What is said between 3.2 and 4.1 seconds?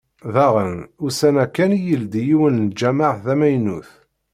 d amaynut.